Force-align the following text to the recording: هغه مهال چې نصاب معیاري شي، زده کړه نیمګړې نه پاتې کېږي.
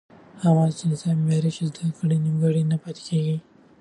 هغه 0.41 0.53
مهال 0.55 0.71
چې 0.77 0.83
نصاب 0.91 1.17
معیاري 1.25 1.51
شي، 1.55 1.63
زده 1.69 1.83
کړه 1.97 2.15
نیمګړې 2.23 2.63
نه 2.71 2.77
پاتې 2.83 3.01
کېږي. 3.09 3.37